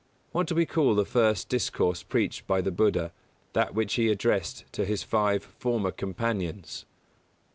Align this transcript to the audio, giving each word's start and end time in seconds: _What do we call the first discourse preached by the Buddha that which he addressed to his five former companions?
_What 0.33 0.47
do 0.47 0.55
we 0.55 0.65
call 0.65 0.95
the 0.95 1.05
first 1.05 1.47
discourse 1.47 2.01
preached 2.01 2.47
by 2.47 2.61
the 2.61 2.71
Buddha 2.71 3.13
that 3.53 3.75
which 3.75 3.93
he 3.93 4.09
addressed 4.09 4.65
to 4.73 4.83
his 4.83 5.03
five 5.03 5.43
former 5.43 5.91
companions? 5.91 6.87